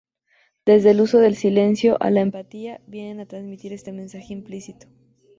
Desde 0.65 0.89
el 0.89 1.01
uso 1.01 1.19
del 1.19 1.35
silencio 1.35 1.97
a 2.01 2.09
la 2.09 2.21
empatía, 2.21 2.81
vienen 2.87 3.19
a 3.19 3.27
trasmitir 3.27 3.71
este 3.71 3.91
mensaje 3.91 4.33
implícito. 4.33 4.87